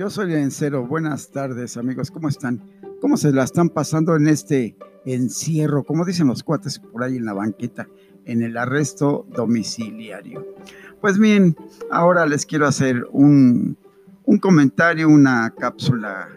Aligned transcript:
Yo 0.00 0.08
soy 0.08 0.32
Encero. 0.32 0.86
Buenas 0.86 1.30
tardes, 1.30 1.76
amigos. 1.76 2.10
¿Cómo 2.10 2.30
están? 2.30 2.62
¿Cómo 3.02 3.18
se 3.18 3.32
la 3.32 3.44
están 3.44 3.68
pasando 3.68 4.16
en 4.16 4.28
este 4.28 4.74
encierro? 5.04 5.84
Como 5.84 6.06
dicen 6.06 6.26
los 6.26 6.42
cuates 6.42 6.78
por 6.78 7.02
ahí 7.02 7.18
en 7.18 7.26
la 7.26 7.34
banqueta, 7.34 7.86
en 8.24 8.40
el 8.40 8.56
arresto 8.56 9.26
domiciliario. 9.28 10.54
Pues 11.02 11.18
bien, 11.18 11.54
ahora 11.90 12.24
les 12.24 12.46
quiero 12.46 12.66
hacer 12.66 13.06
un, 13.12 13.76
un 14.24 14.38
comentario, 14.38 15.06
una 15.06 15.50
cápsula, 15.50 16.30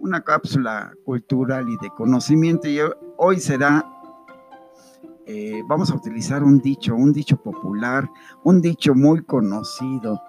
una 0.00 0.22
cápsula 0.22 0.94
cultural 1.04 1.68
y 1.68 1.76
de 1.76 1.90
conocimiento. 1.94 2.66
Y 2.66 2.78
hoy 3.18 3.40
será 3.40 3.84
eh, 5.26 5.62
vamos 5.66 5.90
a 5.90 5.96
utilizar 5.96 6.42
un 6.42 6.60
dicho, 6.60 6.94
un 6.94 7.12
dicho 7.12 7.36
popular, 7.36 8.08
un 8.42 8.62
dicho 8.62 8.94
muy 8.94 9.22
conocido. 9.22 10.22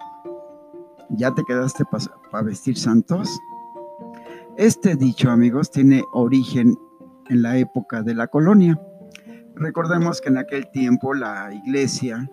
¿Ya 1.10 1.34
te 1.34 1.42
quedaste 1.44 1.84
para 2.30 2.42
vestir 2.44 2.76
santos? 2.76 3.40
Este 4.56 4.94
dicho, 4.94 5.30
amigos, 5.30 5.70
tiene 5.70 6.04
origen 6.12 6.76
en 7.28 7.42
la 7.42 7.56
época 7.56 8.02
de 8.02 8.14
la 8.14 8.26
colonia. 8.26 8.78
Recordemos 9.54 10.20
que 10.20 10.28
en 10.28 10.38
aquel 10.38 10.70
tiempo 10.70 11.14
la 11.14 11.52
iglesia, 11.52 12.30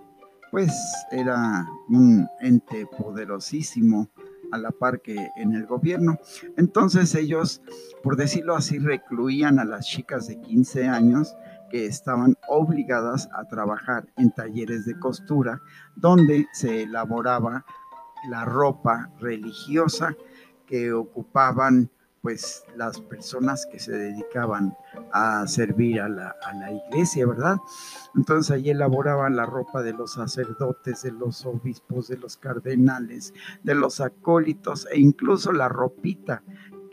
pues, 0.52 0.74
era 1.12 1.66
un 1.88 2.28
ente 2.42 2.86
poderosísimo 2.86 4.10
a 4.52 4.58
la 4.58 4.72
par 4.72 5.02
que 5.02 5.16
en 5.38 5.54
el 5.54 5.66
gobierno. 5.66 6.18
Entonces 6.58 7.16
ellos, 7.16 7.62
por 8.04 8.18
decirlo 8.18 8.56
así, 8.56 8.78
recluían 8.78 9.60
a 9.60 9.66
las 9.66 9.86
chicas 9.86 10.28
de 10.28 10.40
15 10.42 10.88
años 10.88 11.36
que 11.70 11.86
estaban 11.86 12.38
obligadas 12.48 13.30
a 13.34 13.46
trabajar 13.46 14.08
en 14.18 14.32
talleres 14.32 14.86
de 14.86 15.00
costura 15.00 15.62
donde 15.96 16.48
se 16.54 16.84
elaboraba 16.84 17.66
la 18.30 18.46
ropa 18.46 19.10
religiosa 19.20 20.16
que 20.66 20.94
ocupaban 20.94 21.90
pues 22.26 22.64
las 22.76 23.02
personas 23.02 23.68
que 23.72 23.78
se 23.78 23.92
dedicaban 23.92 24.76
a 25.14 25.46
servir 25.46 26.02
a 26.02 26.10
la, 26.10 26.36
a 26.44 26.54
la, 26.56 26.72
iglesia, 26.72 27.28
¿verdad? 27.28 27.58
Entonces 28.16 28.50
allí 28.50 28.72
elaboraban 28.72 29.36
la 29.36 29.46
ropa 29.46 29.84
de 29.84 29.94
los 29.94 30.14
sacerdotes, 30.14 31.04
de 31.04 31.12
los 31.12 31.46
obispos, 31.46 32.08
de 32.08 32.18
los 32.18 32.36
cardenales, 32.38 33.32
de 33.62 33.76
los 33.76 34.02
acólitos 34.02 34.88
e 34.92 35.00
incluso 35.00 35.52
la 35.52 35.70
ropita 35.70 36.42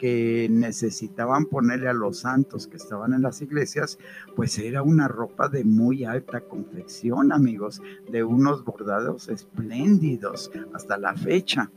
que 0.03 0.49
necesitaban 0.51 1.47
ponerle 1.47 1.89
a 1.89 1.93
los 1.93 2.19
santos 2.19 2.67
que 2.67 2.77
estaban 2.77 3.15
en 3.15 3.23
las 3.23 3.41
iglesias, 3.41 4.01
pues 4.35 4.59
era 4.59 4.83
una 4.83 5.07
ropa 5.07 5.49
de 5.49 5.63
muy 5.63 6.05
alta 6.05 6.41
confección, 6.41 7.31
amigos, 7.31 7.81
de 8.11 8.25
unos 8.25 8.65
bordados 8.65 9.29
espléndidos 9.29 10.51
hasta 10.75 10.99
la 10.99 11.15
fecha. 11.15 11.71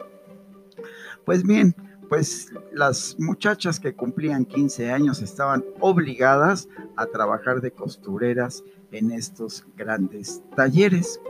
Pues 1.24 1.44
bien, 1.44 1.76
pues 2.10 2.52
las 2.74 3.16
muchachas 3.20 3.80
que 3.80 3.94
cumplían 3.94 4.46
15 4.46 4.92
años 4.92 5.22
estaban 5.22 5.64
obligadas 5.80 6.68
a 6.96 7.06
trabajar 7.06 7.62
de 7.62 7.70
costureras 7.70 8.64
en 8.92 9.12
estos 9.12 9.68
grandes 9.78 10.42
talleres. 10.56 11.22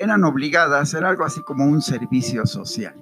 Eran 0.00 0.24
obligadas, 0.24 0.94
era 0.94 1.10
algo 1.10 1.22
así 1.22 1.40
como 1.42 1.64
un 1.64 1.80
servicio 1.80 2.44
social 2.44 2.96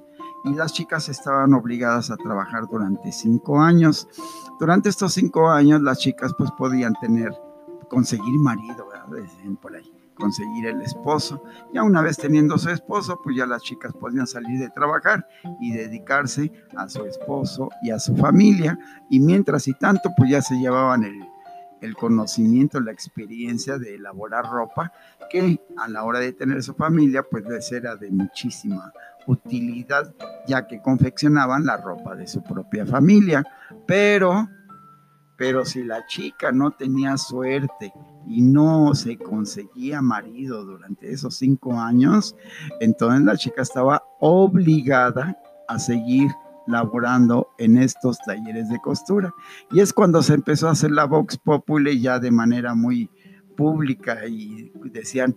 y 0.44 0.55
las 0.55 0.72
chicas 0.72 1.08
estaban 1.08 1.53
obligadas 1.55 2.11
a 2.11 2.17
trabajar 2.17 2.67
durante 2.70 3.12
cinco 3.12 3.61
años. 3.61 4.08
Durante 4.58 4.89
estos 4.89 5.12
cinco 5.14 5.50
años 5.50 5.83
las 5.83 5.98
chicas 5.98 6.33
pues 6.36 6.50
podían 6.53 6.94
tener, 7.00 7.33
conseguir 7.89 8.39
marido, 8.41 8.89
por 9.61 9.75
ahí, 9.77 9.92
conseguir 10.15 10.66
el 10.66 10.82
esposo. 10.82 11.43
Ya 11.72 11.82
una 11.82 12.03
vez 12.03 12.16
teniendo 12.16 12.59
su 12.59 12.71
esposo, 12.71 13.21
pues 13.22 13.37
ya 13.37 13.47
las 13.47 13.62
chicas 13.62 13.93
podían 13.93 14.27
salir 14.27 14.59
de 14.60 14.71
trabajar 14.71 15.27
y 15.60 15.72
dedicarse 15.72 16.53
a 16.77 16.88
su 16.88 17.04
esposo 17.04 17.71
y 17.82 17.91
a 17.91 17.98
su 17.98 18.16
familia. 18.16 18.78
Y 19.10 19.21
mientras 19.21 19.69
y 19.69 19.75
tanto, 19.75 20.10
pues 20.16 20.31
ya 20.31 20.43
se 20.43 20.56
llevaban 20.56 21.04
el, 21.04 21.19
el 21.81 21.94
conocimiento, 21.97 22.81
la 22.81 22.93
experiencia 22.93 23.78
de 23.78 23.94
elaborar 23.94 24.44
ropa, 24.47 24.93
que 25.31 25.61
a 25.77 25.89
la 25.89 26.05
hora 26.05 26.21
de 26.21 26.33
tener 26.33 26.62
su 26.62 26.75
familia, 26.75 27.22
pues 27.22 27.44
les 27.44 27.71
era 27.72 27.97
de 27.97 28.11
muchísima 28.11 28.93
utilidad, 29.27 30.15
ya 30.47 30.66
que 30.66 30.81
confeccionaban 30.81 31.66
la 31.66 31.77
ropa 31.77 32.16
de 32.16 32.27
su 32.27 32.43
propia 32.43 32.87
familia. 32.87 33.44
Pero, 33.87 34.49
pero 35.37 35.65
si 35.65 35.84
la 35.84 36.06
chica 36.06 36.50
no 36.50 36.71
tenía 36.72 37.16
suerte 37.16 37.93
y 38.27 38.43
no 38.43 38.95
se 38.95 39.19
conseguía 39.19 40.03
marido 40.03 40.65
durante 40.65 41.12
esos 41.12 41.37
cinco 41.37 41.75
años, 41.78 42.34
entonces 42.81 43.22
la 43.22 43.37
chica 43.37 43.62
estaba 43.62 44.03
obligada 44.19 45.39
a 45.69 45.78
seguir 45.78 46.31
laborando 46.68 47.48
en 47.58 47.78
estos 47.78 48.18
talleres 48.18 48.68
de 48.68 48.80
costura. 48.80 49.34
Y 49.72 49.80
es 49.80 49.92
cuando 49.92 50.22
se 50.22 50.34
empezó 50.34 50.68
a 50.68 50.72
hacer 50.72 50.90
la 50.90 51.04
Vox 51.04 51.38
Populi 51.38 52.00
ya 52.00 52.18
de 52.18 52.30
manera 52.30 52.74
muy 52.74 53.10
pública 53.58 54.24
y 54.28 54.70
decían, 54.84 55.34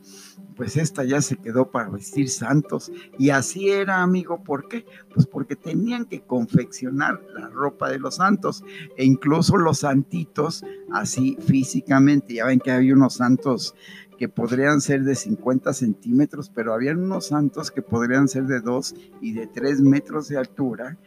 pues 0.55 0.77
esta 0.77 1.03
ya 1.03 1.23
se 1.23 1.37
quedó 1.37 1.71
para 1.71 1.89
vestir 1.89 2.29
santos. 2.29 2.91
Y 3.17 3.31
así 3.31 3.71
era, 3.71 4.03
amigo, 4.03 4.43
¿por 4.43 4.67
qué? 4.67 4.85
Pues 5.11 5.25
porque 5.25 5.55
tenían 5.55 6.05
que 6.05 6.21
confeccionar 6.21 7.19
la 7.33 7.49
ropa 7.49 7.89
de 7.89 7.97
los 7.97 8.17
santos 8.17 8.63
e 8.95 9.05
incluso 9.05 9.57
los 9.57 9.79
santitos, 9.79 10.63
así 10.93 11.35
físicamente. 11.43 12.35
Ya 12.35 12.45
ven 12.45 12.59
que 12.59 12.69
hay 12.69 12.91
unos 12.91 13.15
santos 13.15 13.73
que 14.19 14.29
podrían 14.29 14.81
ser 14.81 15.01
de 15.01 15.15
50 15.15 15.73
centímetros, 15.73 16.51
pero 16.53 16.75
habían 16.75 16.99
unos 16.99 17.25
santos 17.25 17.71
que 17.71 17.81
podrían 17.81 18.27
ser 18.27 18.43
de 18.43 18.59
2 18.59 18.93
y 19.19 19.33
de 19.33 19.47
3 19.47 19.81
metros 19.81 20.27
de 20.27 20.37
altura, 20.37 20.99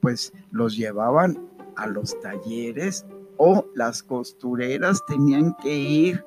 pues 0.00 0.34
los 0.50 0.76
llevaban 0.76 1.48
a 1.76 1.86
los 1.86 2.20
talleres 2.20 3.06
o 3.38 3.64
las 3.74 4.02
costureras 4.02 5.06
tenían 5.06 5.56
que 5.62 5.78
ir 5.78 6.24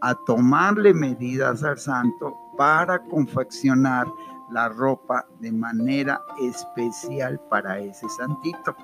a 0.00 0.14
tomarle 0.14 0.94
medidas 0.94 1.62
al 1.62 1.78
santo 1.78 2.34
para 2.56 3.02
confeccionar 3.04 4.06
la 4.50 4.68
ropa 4.68 5.26
de 5.40 5.52
manera 5.52 6.22
especial 6.40 7.40
para 7.50 7.78
ese 7.78 8.08
santito. 8.08 8.76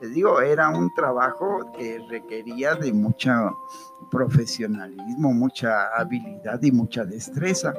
Les 0.00 0.14
digo, 0.14 0.40
era 0.40 0.68
un 0.68 0.94
trabajo 0.94 1.72
que 1.76 1.98
requería 2.08 2.76
de 2.76 2.92
mucho 2.92 3.32
profesionalismo, 4.12 5.32
mucha 5.32 5.88
habilidad 5.96 6.62
y 6.62 6.70
mucha 6.70 7.04
destreza. 7.04 7.74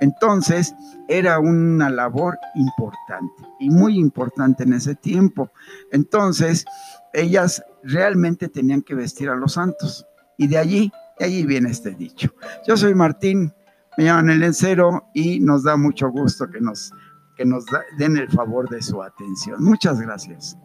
Entonces, 0.00 0.72
era 1.08 1.40
una 1.40 1.90
labor 1.90 2.38
importante 2.54 3.42
y 3.58 3.70
muy 3.70 3.98
importante 3.98 4.62
en 4.62 4.74
ese 4.74 4.94
tiempo. 4.94 5.50
Entonces, 5.90 6.64
ellas 7.12 7.64
realmente 7.82 8.48
tenían 8.48 8.82
que 8.82 8.94
vestir 8.94 9.28
a 9.28 9.34
los 9.34 9.54
santos. 9.54 10.06
Y 10.38 10.46
de 10.46 10.58
allí 10.58 10.92
y 11.18 11.24
allí 11.24 11.46
viene 11.46 11.70
este 11.70 11.90
dicho. 11.90 12.34
Yo 12.66 12.76
soy 12.76 12.94
Martín, 12.94 13.52
me 13.96 14.04
llaman 14.04 14.30
el 14.30 14.42
encero 14.42 15.08
y 15.14 15.40
nos 15.40 15.64
da 15.64 15.76
mucho 15.76 16.10
gusto 16.10 16.48
que 16.50 16.60
nos, 16.60 16.92
que 17.36 17.44
nos 17.44 17.64
den 17.98 18.16
el 18.16 18.28
favor 18.28 18.68
de 18.68 18.82
su 18.82 19.02
atención. 19.02 19.62
Muchas 19.62 20.00
gracias. 20.00 20.56